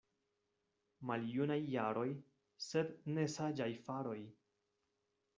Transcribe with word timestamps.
Maljunaj 1.09 1.57
jaroj, 1.73 2.05
sed 2.67 2.89
ne 3.17 3.25
saĝaj 3.35 3.69
faroj. 3.89 4.17